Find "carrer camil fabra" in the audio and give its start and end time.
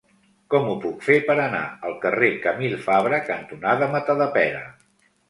2.05-3.21